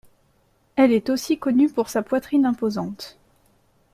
Elle 0.77 0.93
est 0.93 1.11
aussi 1.11 1.37
connue 1.37 1.69
pour 1.69 1.87
sa 1.89 2.01
poitrine 2.01 2.47
imposante. 2.47 3.19